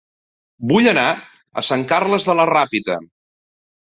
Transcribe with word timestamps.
Vull 0.69 0.87
anar 0.91 1.03
a 1.61 1.63
Sant 1.67 1.83
Carles 1.91 2.25
de 2.31 2.35
la 2.39 2.47
Ràpita 2.51 2.97